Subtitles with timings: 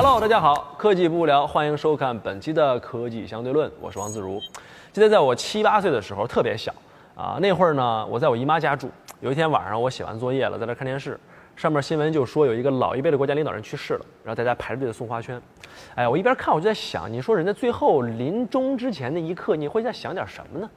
[0.00, 4.40] Hello，大家好，科技不无聊，欢迎收看本期的科技相对论，我是王自如。
[4.92, 6.72] 记得在我七八岁的时候，特别小
[7.16, 8.88] 啊，那会儿呢，我在我姨妈家住。
[9.18, 11.18] 有一天晚上，我写完作业了，在那看电视，
[11.56, 15.42] 上面新闻就说有一个老一辈的国家领导人去世了，然后大家排着队的送花圈。
[15.96, 20.70] 哎，我一边看我就在想，你说人在最后临终之前那一刻，你会在想点什么呢？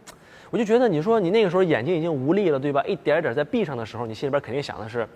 [0.49, 2.83] 我就觉得，你说你那个时候眼睛已经无力了，对吧？
[2.87, 5.07] 一点点在闭上的时候，你心里边肯定想的是，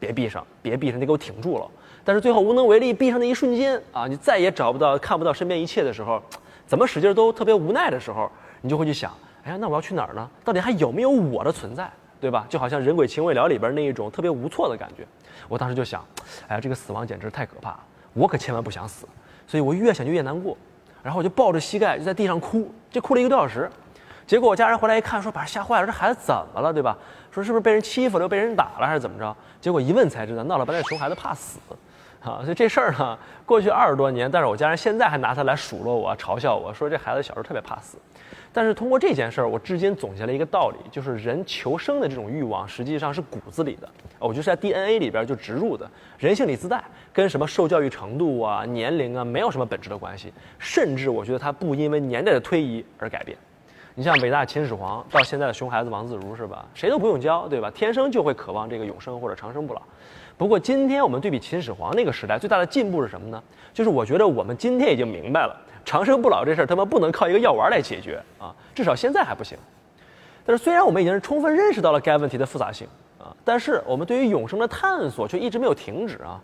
[0.00, 1.70] 别闭上，别闭上，你给我挺住了。
[2.02, 6.20] 但是最后无能为力，闭上那一瞬间啊，你再也找不到、看不到身边一切的时候，
[6.66, 8.28] 怎么使劲都特别无奈的时候，
[8.62, 9.12] 你就会去想：
[9.44, 10.28] 哎呀，那我要去哪儿呢？
[10.42, 12.46] 到底还有没有我的存在，对吧？
[12.48, 15.06] 就好像《人鬼情未了》里边那一种特别无措的感觉。
[15.46, 16.02] 我当时就想：
[16.48, 17.78] 哎呀，这个死亡简直太可怕，
[18.14, 19.06] 我可千万不想死。
[19.46, 20.56] 所以我越想就越难过，
[21.02, 23.68] 然后我就抱着膝盖就在地上哭，就哭了一个多小时。
[24.30, 26.96] 结果我家人回来一看，说把人吓坏了，这孩子怎么了，对吧？
[27.32, 29.36] 说是不是被人欺负了，被人打了，还是怎么着？
[29.60, 31.58] 结果一问才知道，闹了半天熊孩子怕死。
[32.22, 37.98] 啊，所以这事儿呢，过去二十多年，但是我家人现在还拿它来数落我、嘲笑我，说这孩子小时候特别怕死。
[38.52, 43.88] 但是通过这件事儿，我至今总结了一个道理，就是人求生的这种欲望实际上是骨子里的，
[44.20, 46.80] 我觉得是在 DNA 里边就植入的，人性里自带，
[47.12, 53.36] 跟什么受教育程度啊、年龄啊没有什么本质的关系，甚至我觉得它不因为年代的推移而改变。
[53.94, 56.64] 你像伟大秦始皇到现在的熊孩子王自如是吧？
[56.74, 57.70] 谁都不用教，对吧？
[57.70, 59.82] 天生就会渴望这个永生或者长生不老。
[60.38, 63.42] 不过今天我们对比秦始皇那个时代，最大的进步是什么呢？
[63.74, 65.54] 就是我觉得我们今天已经明白了，
[65.84, 69.58] 长生不老这事儿他妈不能靠一个药丸来解决啊，至少现在还不行。
[70.46, 72.86] 但是虽然我们已经是充分认识到了该问题的复杂性
[73.18, 76.40] 啊，但是我们对于永生的探索却一直没有停止啊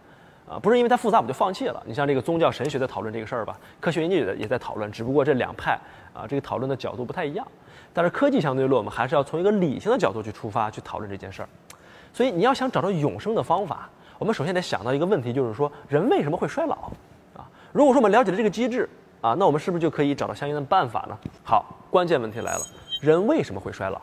[0.48, 1.82] 啊，不是因为它复杂我们就放弃了。
[1.84, 5.78] 你像这个宗教神学在讨论这个事儿吧，科学研究也也在讨论，只不过这两派
[6.14, 7.46] 啊这个讨论的角度不太一样。
[7.92, 11.48] 但是科技相对论，我们还是要从一个理性的角度去出发去讨论这件事儿。
[12.12, 16.90] 所以你要想找到永生的方法，我们首先得想到一个问题，就是说人为什么会衰老
[17.34, 17.48] 啊？
[17.72, 18.88] 如果说我们了解了这个机制
[19.20, 21.18] 啊，那我们是不是就可以找到相应的办法呢？
[21.42, 22.60] 好，关键问题来了，
[23.00, 24.00] 人为什么会衰老？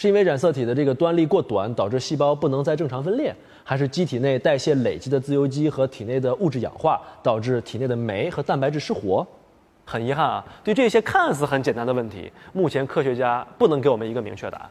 [0.00, 9.26] 是因为染色体的这个端粒过短导致细胞不能再正常分裂，还是机体内代谢累积的自由基和体内的物质氧化导致体内的酶和蛋白质失活？
[9.84, 14.70] 很遗憾啊，对这些看似很简单的问题，目前科学家不能给我们一个明确答案。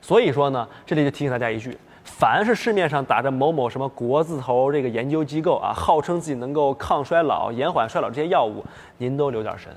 [0.00, 1.76] 所以说呢，这里就提醒大家一句。
[2.04, 8.64] 凡是市面上打着某某什么国字头这个研究机构啊，号称自己能够抗衰老、延缓衰老这些药物，
[8.96, 9.72] 您都留点神，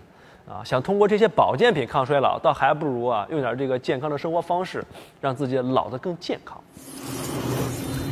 [0.48, 4.84] 啊，想通过这些保健品抗衰老，倒还不如啊用点这个健康的生活方式，
[5.20, 6.62] 让自己老得更健康。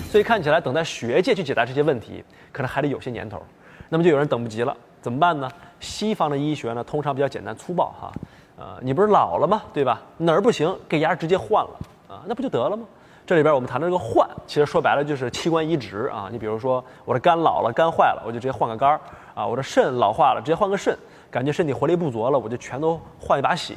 [0.09, 3.41] 所以看起来等待学界去解答这些问题，可能还得有些年头。
[3.90, 5.50] 那么就有人等不及了，怎么办呢？
[5.79, 8.12] 西方的医学呢，通常比较简单粗暴哈，
[8.57, 9.61] 呃，你不是老了吗？
[9.73, 10.01] 对吧？
[10.17, 11.72] 哪儿不行，给牙直接换了
[12.07, 12.85] 啊，那不就得了吗？
[13.25, 16.28] 这里边我们谈的这个换，其实说白了就是器官移植啊。
[16.31, 19.00] 你比如说我的肝老了，肝坏了，我就直接换个肝儿
[19.35, 19.46] 啊。
[19.46, 20.97] 我的肾老化了，直接换个肾。
[21.29, 23.75] 感觉身体活力不足了，我就全都换一把血，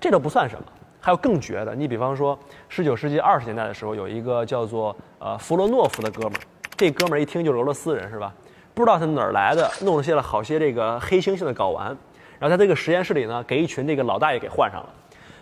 [0.00, 0.64] 这都不算什么。
[1.00, 2.38] 还有更绝的，你比方说
[2.68, 6.40] 十九世纪二十年代的时候，有一个叫做呃弗洛诺夫的哥们儿，
[6.76, 8.32] 这哥们儿一听就是俄罗斯人是吧？
[8.74, 11.96] 不知道他哪儿来的，弄了些了好些这个黑猩猩的睾丸，
[12.38, 14.88] 然后在这个实验室里呢，给一群这个老大爷给换上了。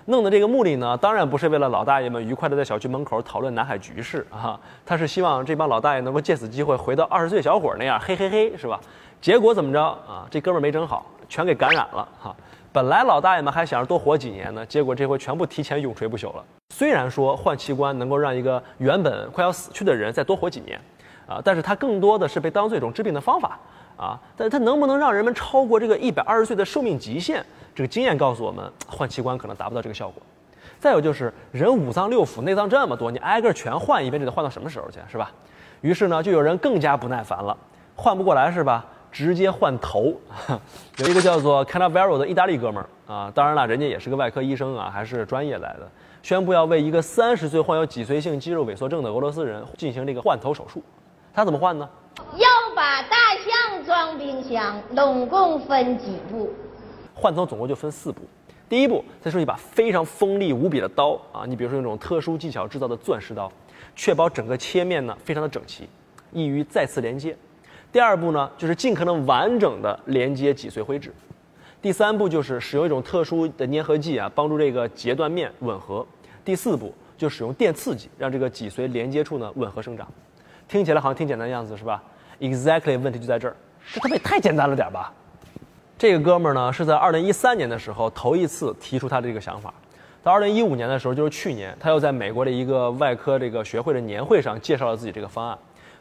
[0.04, 8.78] 弄的这个目的呢，当然不是为了老大爷们愉快的在小区门口讨论南海局势啊，他是希望这帮老大爷能够借此机会回到二十岁小伙那样，嘿嘿嘿，是吧？
[9.20, 10.26] 结果怎么着啊？
[10.30, 12.34] 这哥们儿没整好，全给感染了哈。
[12.72, 16.44] 本来老大爷们还想着多活几年呢，结果这回全部提前永垂不朽了。
[16.74, 20.78] 虽然说换器官能够让一个原本快要死去的人再多活几年，
[21.26, 23.58] 啊，但是它更多的是被当做一种治病的方法
[23.96, 24.20] 啊。
[24.36, 27.42] 但是它能不能让人们超过这个一百二十岁的寿命极限？
[27.74, 30.22] 这个经验告诉我们，换器官可能达不到这个效果。
[30.78, 35.30] 再有就是人五脏六腑、内脏这么多，你挨个全换一遍，这得换到什么时候去，是吧？
[35.80, 37.56] 于是呢，就有人更加不耐烦了，
[37.94, 38.84] 换不过来是吧？
[39.16, 40.12] 直接换头。
[40.98, 45.90] 有一个叫做 Canavero 的意大利哥们儿啊，当然了，人家也是个外科医生啊，还是专业来的，
[46.22, 50.82] 宣布要为一个三十岁患有脊髓性肌肉萎缩症的俄罗斯人进行这个换头手术。
[51.32, 51.88] 他怎么换呢？
[52.36, 56.50] 要把大象装冰箱，总共分几步？
[57.14, 58.20] 换头总共就分四步，
[58.68, 63.50] 第一步，再说一把非常锋利无比的刀啊，你比如说用这种特殊技巧制造的钻石刀，
[63.94, 65.88] 确保整个切面呢非常的整齐，
[66.32, 67.34] 易于再次连接。
[67.96, 71.10] 第二步呢，就是尽可能完整的连接脊髓灰质。
[71.80, 76.06] 第三步就是使用一种特殊的粘合剂啊，帮助这个截断面吻合。
[76.44, 80.06] 第四步就使用电刺激，让这个脊髓连接处呢吻合生长。
[80.68, 82.02] 听起来好像挺简单的样子是吧
[82.38, 83.56] ？Exactly，问题就在这儿，
[83.94, 85.10] 这他妈也太简单了点吧？
[85.96, 89.72] 这个哥们儿呢，是在二零一三年的时候头一次提出他的这个想法。
[90.22, 95.56] 到二零一五年的时候，就是去年，他又在美国的一个外科这个学会的年会上介绍了自己这个方案。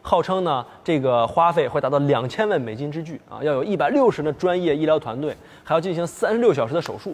[0.06, 7.12] 号称呢这个花费会达到两千万美金之巨啊，要有一百六十人的专业医疗团队，还要进行三十六小时的手术。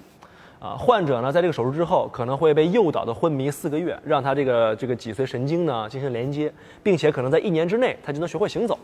[0.61, 6.53] 啊，患者呢，在这个手术之后可能会被诱导的昏迷四个月，让他这个这个脊髓神经呢进行连接，
[6.83, 8.79] 并且可能在一年之内他就能学会行走。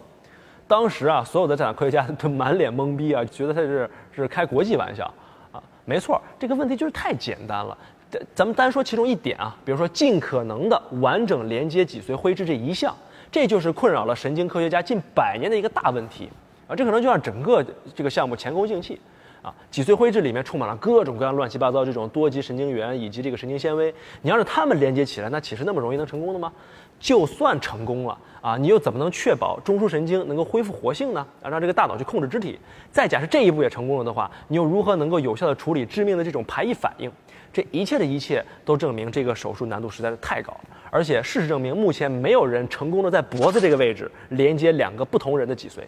[0.67, 5.05] 当时啊，所有的在场科学家都满脸懵逼啊，觉得他是是开国际玩笑
[5.53, 5.63] 啊。
[5.85, 7.77] 没错，这个问题就是太简单了。
[8.11, 12.93] 咱咱们单说其中一点啊，比如说尽可能的完整连接脊髓灰质这一项，
[13.31, 16.29] 这就是困扰了神经科学家近百年的一个大问题
[16.67, 16.75] 啊。
[16.75, 17.65] 这可能就让整个
[17.95, 19.01] 这个项目前功尽弃。
[19.41, 26.53] 啊，脊髓灰质里面充满了各种各样乱七八糟这种多级神经元以及这个神经纤维，你要是它们连接起来，那岂是那么容易能成功的吗？
[26.99, 31.27] 就算成功了啊，你又怎么能确保中枢神经能够恢复活性呢？
[31.43, 32.59] 啊，让这个大脑去控制肢体。
[32.91, 37.11] 再假设这一步也成功了的话，你又如何能够有效的处理致命的这种排异反应？
[37.53, 40.55] 这一切的一切都证明这个手术难度实在是太高，
[40.91, 45.81] 而且事实证明，目前没有人成功的在脖子这个位置连接两个不同人的脊髓。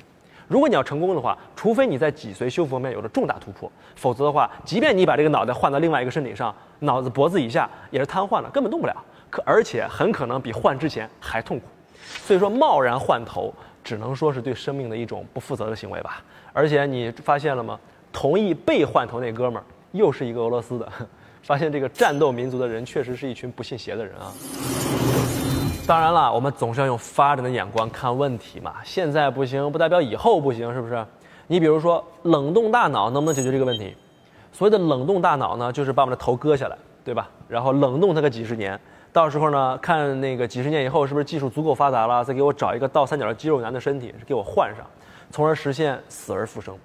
[0.48, 8.96] 如果你要成功的话，除非你在脊髓修复方面有了重大突破，否则的话，即便你把这个脑袋换到另外一个身体上，脑子脖子以下也是瘫痪了，根本动不了。
[9.30, 11.66] 可而且很可能比换之前还痛苦。
[12.26, 13.54] 所以说，贸然换头
[13.84, 16.22] 只能说是对生命的一种不负责的行为吧。
[16.52, 17.78] 而且你发现了吗？
[18.12, 20.92] 同意被换头那哥们儿又是一个俄罗斯的，
[21.42, 24.32] 发现这个战斗民族的人确实是一群不信邪的人啊。
[25.86, 28.74] 当然了，我们总是要用发展的眼光看问题嘛。
[28.84, 31.06] 现在不行，不代表以后不行，是不是？
[31.46, 33.96] 你比如说，冷冻大脑能不能解决这个问题？
[34.52, 37.28] 所谓的冷冻大脑呢，就是把我们的头割下来，对吧？
[37.48, 38.78] 然后冷冻它个几十年，
[39.12, 44.84] 到时候呢，看那个几十年以后是不是技术足够发达了，再给我找一个倒三角的肌肉男的身体给我换上，
[45.30, 46.76] 从而实现死而复生。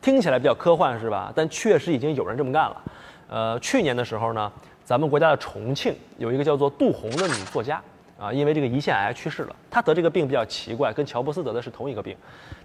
[0.00, 1.32] 听起来比较科幻是吧？
[1.34, 2.82] 但确实已经有人这么干了。
[3.28, 4.50] 呃，去年的时候呢，
[4.84, 7.80] 咱们国家的重庆有一个叫做杜红的女作家。
[8.18, 9.54] 啊，因为这个胰腺癌去世了。
[9.70, 12.16] 她得这个病比较奇怪，跟乔布斯得的是同一个病。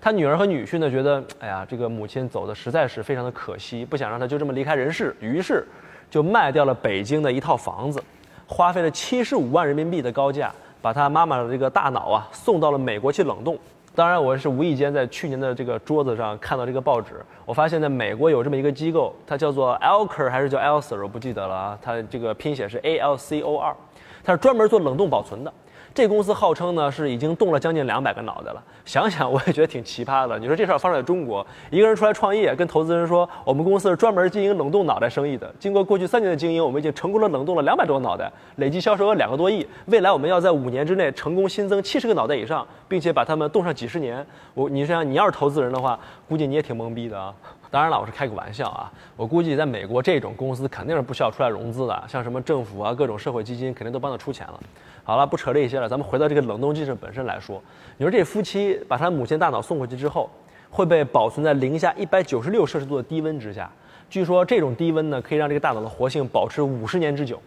[0.02, 5.64] 她女儿和女婿呢觉得，哎呀，这个母亲走的实在是非常的可惜，不想让她就这么离开人世，于是
[6.10, 8.04] 就卖掉了北京的一套房子，
[8.48, 10.52] 花费了七十五万人民币的高价，
[10.82, 13.58] 把他妈妈的这个大脑啊送到了美国去冷冻。
[13.96, 21.80] 当然，我是无意间在去年的这个桌子上看到这个报纸，我发现在美国有这么一个机构，它叫做 Alcor 还是叫 Elser 我不记得了啊。
[21.82, 23.76] 它这个拼写是 A L C O R。
[24.24, 25.54] 它是专门做冷冻保存的，
[25.96, 28.64] 这公司号称呢是已经动了将近两百个脑袋了。
[28.84, 30.40] 想想我也觉得挺奇葩的。
[30.40, 35.54] 你说这事儿发生在中国，一个人出来创业，跟投资人说我们公司是专门经营冷冻脑袋生意的。
[35.60, 39.66] 经过过去三年的经营，我们已经成功的冷冻了两百多个脑袋，累计销售额两个多亿。
[39.86, 44.26] 未来我们要在五年之内成功新增七十个脑袋以上，并且把它们冻上几十年。
[44.56, 47.32] 我，你想想，你要是投资人的话，估计你也挺懵逼的啊。
[47.70, 48.92] 当然了，我是开个玩笑啊。
[49.16, 54.60] 我估计在美国这种公司肯定是不需要出来融资的，像什么政府啊、各种社会基金肯定都帮他出钱了。
[55.04, 57.62] 好了，不扯这些了，咱们回到这个冷冻技术本身来说。
[57.98, 60.30] 你说这夫妻把他母亲大脑送回去之后，
[60.70, 63.70] 会被保存在零下一百九十六摄氏度的低温之下。
[64.10, 67.42] 据说这种低温呢，可以让这个大脑的活性保持五十年之久。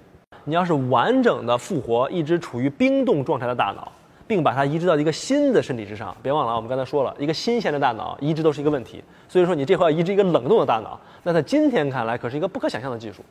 [0.45, 3.91] 你要是完整的复活一直处于冰冻状态的大脑。
[4.29, 13.23] 并把它移植到一个新的身体之上，别忘了啊，我们刚才说了一个新鲜的大脑移植都是一个问题，所以说你这回要移植一个冷冻的大脑，那在今天看来可是一个不可想象的技术，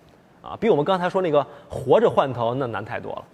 [0.41, 3.25] 啊，比我们刚才说那个活着换头那难太多了。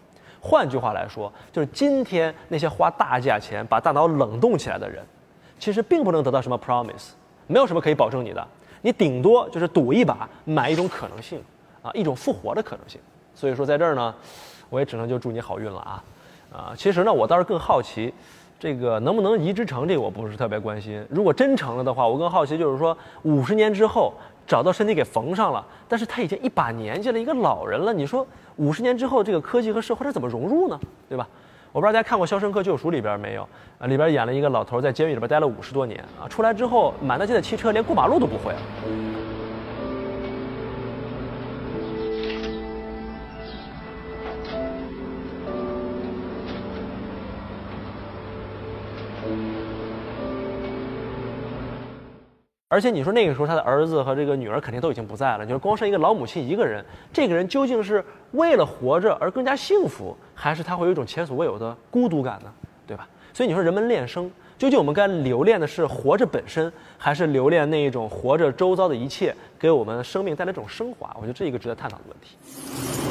[0.42, 5.04] 换句话来说，就是今天那些花大价钱把大脑冷冻起来的人，
[5.60, 7.12] 其实并不能得到什么 promise，
[7.46, 8.48] 没有什么可以保证你的，
[8.82, 11.40] 你顶多就是赌一把，买一种可能性，
[11.84, 13.00] 啊，一种复活的可能性。
[13.36, 14.14] 所以说在这儿呢，
[14.70, 16.04] 我也只能就祝你好运了啊。
[16.52, 18.14] 啊，其实呢，我倒是更好奇，
[18.60, 19.88] 这个能不能移植成？
[19.88, 21.06] 这个我不是特别关心。
[21.10, 24.14] 如果真成了的话，我更好奇就是说，五十年之后
[24.52, 27.94] 找到身体给缝上了，但是他已经一把年纪了，一个老人了。
[27.94, 28.28] 你说
[28.58, 30.78] 五十年之后这个科技和社会他怎么融入呢？
[31.08, 31.26] 对吧？
[31.72, 33.48] 我不知道大家看过《肖申克救赎》里边没有？
[33.80, 38.60] 啊，里边演了一个老头在监狱里边待了五十多年啊，出来之后满大街的汽车连过马路都不会了。
[52.72, 58.02] 而且你说那个时候他的儿子和这个女儿肯定都已经不在了，就是光剩一个老母亲一个人，这个人究竟是
[58.32, 62.50] 为了活着而更加幸福，还是他会有一种前所未有的孤独感呢？
[62.88, 63.06] 对吧？
[63.34, 71.14] 所以你说人们恋生，究竟我们该留恋的是活着本身，还是留恋那一种活着周遭的一切给我们生命带来这种升华？
[71.16, 73.11] 我觉得这一个值得探讨的问题。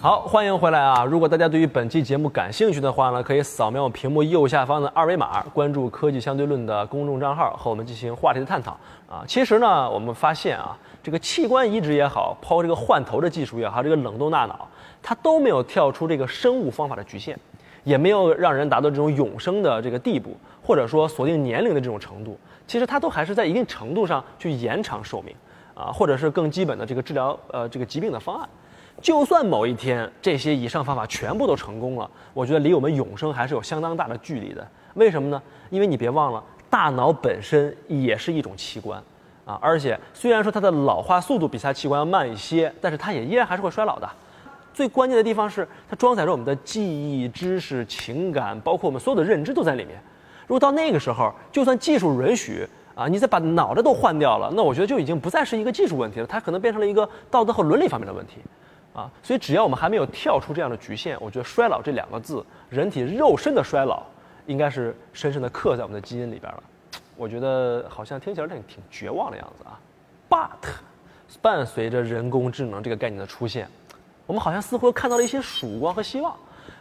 [0.00, 1.04] 好，欢迎回来啊！
[1.04, 8.78] 如果大家对于本期节目感兴趣的话呢，可以扫描我屏幕右下方的二维码，关注“科技相对论”的公众账号，和我们进行话题的探讨
[9.10, 9.24] 啊。
[9.26, 14.68] 其实呢，我们发现啊，这个器官移植也好，包括这个换头的技术也好，这个冷冻大脑，
[15.02, 17.36] 它都没有跳出这个生物方法的局限。
[17.82, 22.38] 也没有让人达到这种永生的这个地步，或者说锁定年龄的这种程度。
[22.68, 25.34] 其实它都还是在一定程度上去延长寿命，
[25.74, 28.48] 啊，或者是更基本的这个治疗呃这个疾病的方案。
[29.00, 34.66] 就算某一天这些以上方法全部都成功了，我觉得离我们永生还是有相当大的距离的。
[34.94, 35.40] 为什么呢？
[35.70, 39.00] 因为你别忘了，大脑本身也是一种器官，
[39.44, 44.08] 啊，而且虽然说它的老化速度比其他器官要慢一些，但是它也依然还是会衰老的。
[44.74, 50.00] 最关键的地方是它装载着我们的记忆、知识、情感，包括我们所有的认知都在里面。
[50.46, 58.34] 如果到那个时候，就算技术允许啊，你再把脑袋都换掉了，那我觉得就已经不再是一个技术问题了，它可能变成了一个道德和伦理方面的问题，
[58.98, 64.02] 啊，所以只要我们还没有跳出这样的局限，我觉得“衰老”这两个字，人体肉身的衰老，
[64.46, 66.62] 应该是深深的刻在我们的基因里边了。
[67.16, 69.78] 我觉得好像听起来挺挺绝望的样子啊。
[70.28, 73.68] But，伴随着人工智能这个概念的出现，
[74.26, 76.34] 我们好像似乎看到了一些曙光和希望。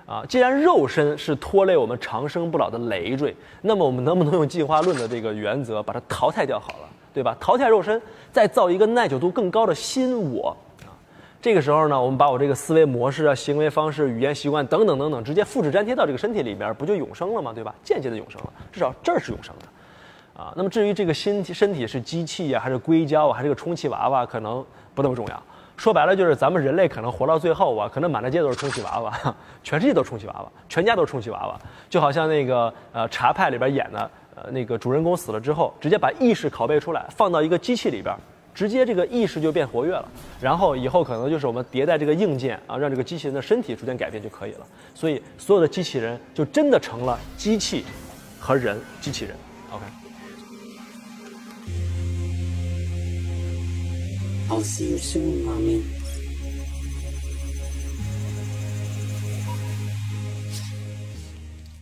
[0.07, 7.37] 啊，既然肉身是拖累我们长生不老的累赘，那么我们能不能用进化论的这个原则把它淘汰掉好了，对吧？
[7.39, 10.57] 淘汰肉身，再造一个耐久度更高的新我！
[11.39, 17.53] 这个时候呢，我们把我这个思维模式啊、行为方式、语言习惯等等等等，直接复制粘贴到这个身体里边，不就永生了吗？
[17.53, 17.73] 对吧？
[17.83, 20.51] 间接的永生了，至少这儿是永生的，啊。
[20.57, 24.65] 那么至于这个新身体是机器呀，还是硅胶啊，还是个充气娃娃，可能
[24.95, 25.43] 不那么重要。
[25.77, 29.13] 说白了就是咱们人类可能活到最后啊，可能满大街都是充气娃娃，
[29.63, 38.15] 全世界都是充气娃娃，全家都是充气娃娃，就好像那个呃茶派里边演的呃那个主人公死了之后，直接把意识拷贝出来放到一个机器里边，
[38.57, 40.09] 直接这个意识就变活跃了，
[40.41, 44.65] 然后以后可能就是我们迭代这个硬件啊，让这个机器人的身体逐渐改变就可以了。
[44.95, 47.85] 所以所有的机器人就真的成了机器
[48.39, 49.35] 和人机器人。
[49.69, 49.85] OK。
[54.49, 55.83] I'll see you soon, mommy.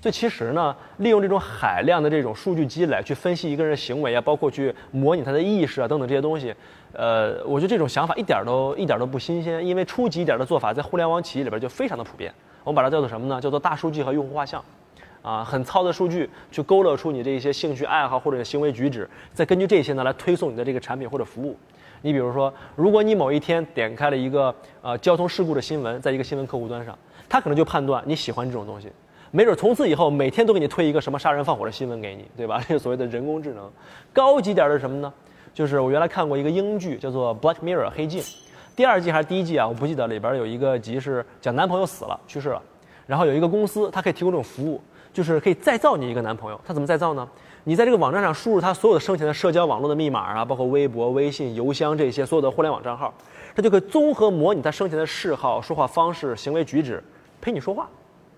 [0.06, 6.54] 所以其实呢，利用这种海量的这种数据积累去分析一个人的行为啊，包括去模拟他的意识啊等等这些东西，
[6.94, 12.32] 呃，我觉得这种想法一点都一点都不新鲜，因为初级一点的做法在互联网企业里边就非常的普遍。
[12.64, 13.42] 我们把它叫做什么呢？
[13.42, 14.64] 叫做大数据和用户画像，
[15.24, 21.58] 啊，很糙的数据去勾勒出你这些兴趣爱好或者行为举止，再根据这些呢来推送你的这个产品或者服务。
[22.04, 26.96] 你比如说，如果你某一天点开了一个呃交通事故的新闻，在一个新闻客户端上，
[27.28, 28.92] 他可能就判断你喜欢这种东西，
[29.36, 32.63] 没准从此以后每天都给你推一个什么杀人放火的新闻给你，对吧？
[32.65, 33.70] 这个所谓的人工智能，
[34.13, 35.13] 高级点的是什么呢？
[35.54, 38.24] 就是我原来看过一个英剧，叫做《Black Mirror》黑镜，
[38.77, 39.68] 第二季还是第一季啊？
[39.68, 42.62] 我不记得里边有一个集是讲男朋友死了去世了，
[43.06, 44.80] 然后有一个公司，它可以提供这种服务，
[45.12, 46.62] 就是可以再造你一个男朋友。
[46.65, 47.27] 它怎么再造呢？
[47.65, 53.13] 你在这个网站上输入他所有的生前的社交网络的密码啊，包括微博、微信、邮箱这些所有的互联网账号，
[53.54, 57.04] 它就可以综合模拟他生前的嗜好、说话方式、行为举止，
[57.42, 57.89] 陪你说话。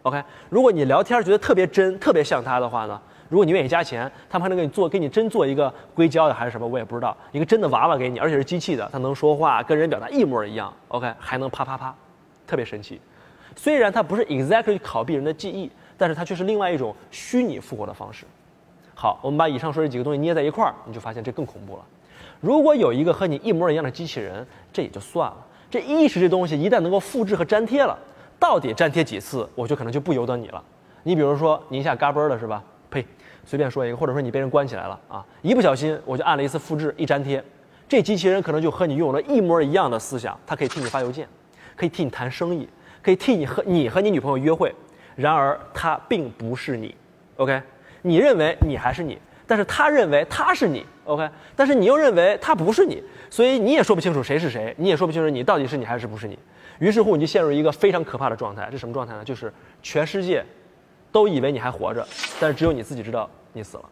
[0.08, 2.98] OK，如果你聊天觉得特别真、特别像他的话呢，
[3.28, 10.74] 如果你愿意加钱，他们还能给你做，给你真做一个硅胶的还是什么，我也不知道，一个真的娃娃给你，而且是机器的，它能说话，跟人表达一模一样。
[10.88, 11.94] OK，还能啪啪啪，
[12.48, 13.02] 特别神奇。
[13.58, 18.26] 虽然它不是 exactly 拷贝人的记忆，但是它却是另外一种虚拟复活的方式。
[18.96, 21.84] 好，我们把以上说这几个东西捏在一块儿，你就发现这更恐怖了。
[22.40, 25.36] 如果有一个和你一模一样的机器人，这也就算了。
[25.70, 27.98] 这意识这东西一旦能够复制和粘贴了，
[28.40, 30.64] 到底粘贴几次，我就可能就不由得你了。
[31.04, 32.64] 你比如说，你一下嘎嘣了是吧？
[32.90, 33.06] 呸，
[33.46, 37.44] 随便说一个，或者说你被人关起来了啊，一不小心我就按了一次复制，一粘贴，
[37.88, 41.28] 这机器人可能就和你拥有了一模一样的思想，它可以替你发邮件，
[41.76, 42.68] 可以替你谈生意，
[43.02, 44.74] 可以替你和你和你女朋友约会。
[45.16, 46.96] 然而，它并不是你
[47.38, 47.62] ，OK？
[48.02, 49.18] 你认为你还是你，
[49.48, 56.38] 但是他认为他是你，OK，但是你又认为他不是你，所以你也说不清楚谁是谁，你也说不清楚你到底是你还是不是你，
[56.80, 59.24] 于是乎你就陷入一个非常可怕的状态，是什么状态呢？
[59.24, 60.46] 就是全世界
[61.12, 62.06] 都以为你还活着，
[62.40, 63.90] 但是只有你自己知道你死了。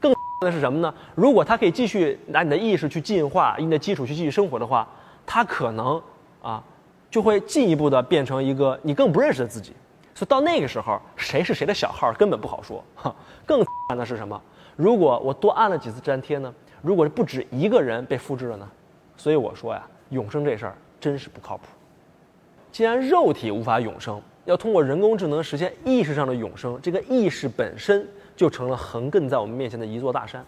[0.00, 0.92] 更的是什么呢？
[1.14, 4.88] 如果他可以继续拿你的意识去进化，以你的基础去继续生活的话，
[5.26, 6.02] 他可能
[6.40, 6.64] 啊
[7.10, 9.74] 就会进一步的变成一个你更不认识的自己。
[10.20, 12.84] 所以到那个时候，谁是谁的小号根本不好说。
[12.94, 14.38] 哈，更惨的是什么？
[14.76, 16.54] 如果我多按了几次粘贴呢？
[16.82, 18.70] 如果是不止一个人被复制了呢？
[19.16, 21.68] 所以我说呀，永生这事儿真是不靠谱。
[22.70, 30.44] 既然肉体无法永生，要通过人工智能实现意识上的永生，这个意识本身就成了横亘在我们面前的一座大山。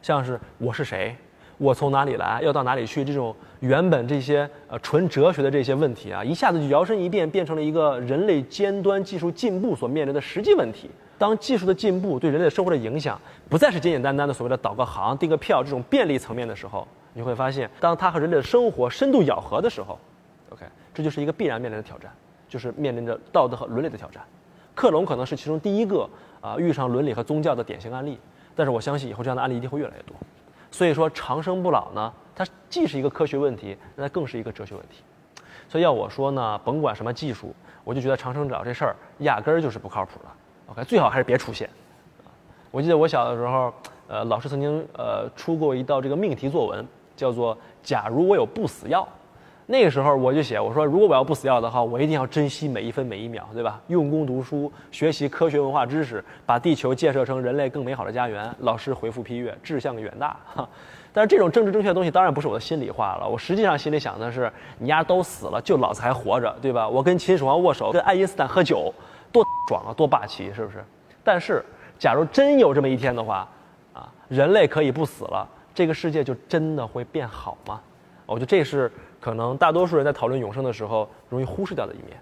[0.00, 1.16] 像是我是谁？
[1.60, 3.04] 我从哪里来，要到哪里去？
[3.04, 10.90] 这种原本这些呃纯哲学的这些问题啊，一下子就摇身一变，变成了一个人类尖端技术进步所面临的实际问题。
[11.18, 19.98] 当技术的进步对人类生活的影响不再是简简单单的所谓的导个航、订个票这种便利层面的时候，你会发现，当它和人类的生活深度咬合的时候
[20.48, 20.64] ，OK，
[20.94, 22.10] 这就是一个必然面临的挑战，
[22.48, 24.22] 就是面临着道德和伦理的挑战。
[24.74, 26.08] 克隆可能是其中第一个
[26.40, 28.18] 啊遇上伦理和宗教的典型案例，
[28.56, 30.16] 但是我相信以后这样的案例一定会越来越多。
[30.70, 35.02] 所以说长生不老呢，它既是一个科学问题，那更是一个哲学问题。
[35.68, 40.28] 所以要我说呢，甭管什么技术，我就觉得长生不老这事儿压根儿就是不靠谱的。
[40.72, 41.68] OK，最好还是别出现。
[42.70, 43.72] 我记得我小的时候，
[44.08, 46.86] 呃，老师曾经呃出过一道这个命题作文，
[47.16, 49.06] 叫做“假如我有不死药”。
[49.70, 53.80] 那个时候我就写，我说如果我要不死掉的话，我一定要珍惜每一分每一秒，对吧？
[53.86, 58.52] 用功读书，学习科学文化知识，把地球建设成人类更美好的家园。
[58.58, 60.36] 老师回复批阅，志向远大。
[60.44, 60.68] 哈，
[61.12, 63.28] 但是这种政治正确的东西当然不是我的心里话了。
[63.28, 66.88] 我实际上心里想的是，你丫都死了，就老子还活着，对吧？
[66.88, 68.92] 我跟秦始皇握手，跟爱因斯坦喝酒，
[69.30, 70.84] 多爽啊，多霸气，是不是？
[71.22, 71.64] 但是。
[71.96, 73.46] 假如真有这么一天的话，
[73.92, 77.78] 啊，人类可以不死了，这个世界就真的会变好吗？
[78.24, 82.16] 我觉得这是可能大多数人在讨论永生的时候容易忽视掉的一面。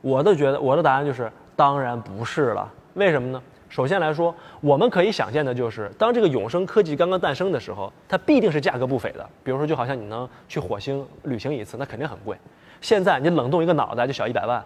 [0.00, 2.70] 我的觉得，我的答案就是当然不是了。
[2.94, 3.42] 为什么呢？
[3.68, 9.26] 首先来说，我们可以想见的就是，当这个永生科技刚刚诞生的时候，它必定是价格不菲的。
[9.42, 12.36] 比如说，就好像你能去火星旅行一次，那肯定很贵。
[12.82, 14.62] 现在你冷冻一个脑袋就小一百万，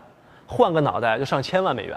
[0.46, 1.96] 换个脑袋就上千万美元，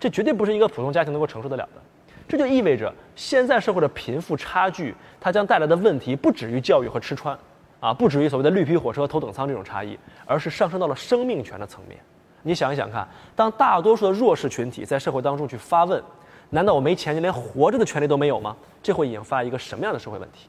[0.00, 1.82] 这绝对不是一个普通家庭能够承受得了的。
[2.26, 7.36] 这就意味着，现在社会的贫富差距，它将带来的问题不止于教育和吃穿，
[7.80, 11.98] 啊，不止于所谓的绿皮火车、头等舱这种差异，而是上升到了生命权的层面。
[12.42, 16.02] 你想一想看，当大多数的弱势群体在社会当中去发问，
[16.50, 18.56] 难道我没钱就连活着的权利都没有吗？
[18.82, 20.48] 这会引发一个什么样的社会问题？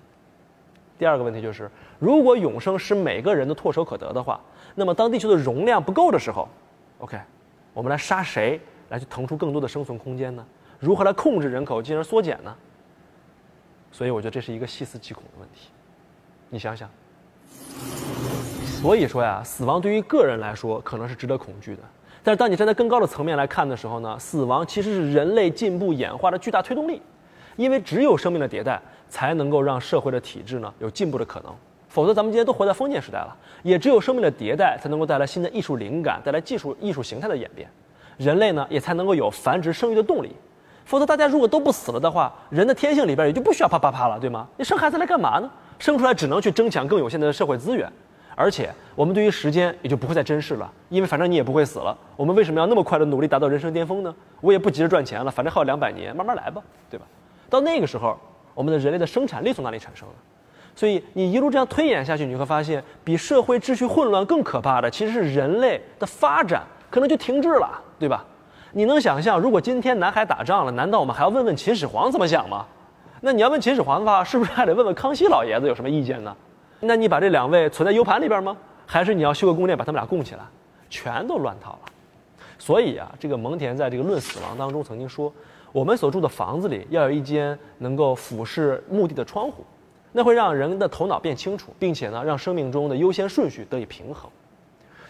[0.97, 1.69] 第二个问题就是，
[1.99, 4.39] 如果永生使每个人都唾手可得的话，
[4.75, 6.47] 那么当地球的容量不够的时候
[6.99, 7.19] ，OK，
[7.73, 10.45] 我们来杀谁来去腾出更多的生存空间呢？
[10.79, 12.55] 如何来控制人口进而缩减呢？
[13.91, 15.69] 所以我觉得这是一个细思极恐的问题。
[16.49, 16.89] 你想想，
[18.81, 21.81] 所以说呀，死亡对于个人来说可能是值得恐惧的，
[22.23, 27.01] 但是当你站在更高的层面来看的时候呢，死亡其实是人类进步演化的巨大推动力，
[27.55, 28.79] 因为只有生命的迭代
[29.09, 31.51] 才能够让社会的体制呢有进步的可能，
[31.89, 33.35] 否则咱们今天都活在封建时代了。
[33.63, 37.67] 也只有生命的迭代才能够带来新的艺术灵感，带来技术艺术形态的演变，
[38.17, 40.35] 人类呢也才能够有繁殖生育的动力。
[40.85, 44.47] 否则，大家如果都不死了的话，人的天性里边也就不需要啪啪啪了，对吗？
[44.55, 45.49] 你生孩子来干嘛呢？
[45.79, 47.91] 生出来只能去争抢更有限的社会资源，
[48.35, 51.97] 而且我们对于时间也就不会再珍视了，因为反正你也不会死了。
[52.15, 54.13] 我们为什么要那么快的努力达到人生巅峰呢？
[54.41, 57.05] 我也不急着赚钱了，反正还有两百年，慢慢来吧，对吧？
[57.49, 58.17] 到那个时候，
[58.53, 60.15] 我们的人类的生产力从哪里产生呢？
[60.75, 68.23] 所以你一路这样推演下去，你会发现，比社会秩序混乱更可怕的，其实是人类的发展可能就停滞了，对吧？
[68.73, 72.65] 你能想象，如果今天南海打仗了，难道我们还要问问秦始皇怎么想吗？
[73.21, 76.35] 那你要问秦始皇的话，是不是还得问问康熙老爷子有什么意见呢？
[76.79, 78.55] 那你把这两位存在 U 盘里边吗？
[78.85, 80.41] 还是你要修个宫殿把他们俩供起来？
[80.89, 81.79] 全都乱套了。
[82.59, 85.33] 所以啊，这个蒙恬在这个《论死亡》当中曾经说，
[85.71, 89.65] 我们所住的房子里要有一间能够俯视墓地的窗户，
[90.11, 94.29] 那会让人的头脑变清楚，并且呢，让生命中的优先顺序得以平衡。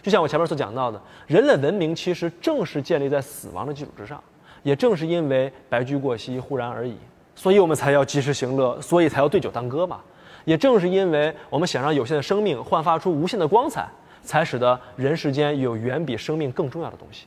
[0.02, 4.22] 就像我前面所讲到的，人类文明其实正是建立在死亡的基础之上，
[4.62, 6.96] 也正是因为白驹过隙，忽然而已，
[7.38, 10.00] 所以我们才要及时行乐，所以才要对酒当歌嘛。
[10.44, 13.88] 也正是因为我们想让有限的生命焕发出无限的光彩，
[14.22, 17.26] 才使得人世间有远比生命更重要的东西。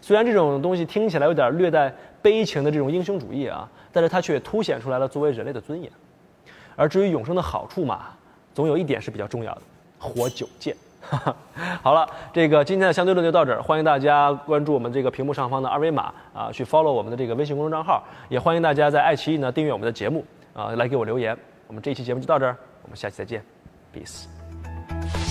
[0.00, 5.90] 虽然这种东西听起来有点略带悲情的这种英雄主义啊，但是它却凸显出来了作为人类的尊严。
[6.76, 8.10] 而至于永生的好处嘛，
[8.54, 9.62] 总有一点是比较重要的：
[9.98, 10.76] 活久见。
[11.82, 13.62] 好了，这个今天的相对论就到这儿。
[13.62, 18.02] 欢迎大家关注我们这个屏幕上方的二维码啊，去 follow 我们的这个微信公众账号。
[18.28, 21.36] 也欢迎大家在爱奇艺呢订阅我们的节目啊，来给我留言。
[21.66, 23.44] 我们这一期节目就到这儿，我们下期再见
[23.94, 25.25] ，peace。